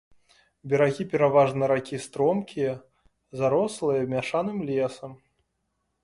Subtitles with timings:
[0.69, 2.71] Берагі пераважна ракі стромкія,
[3.41, 5.11] зарослыя мяшаным лесам.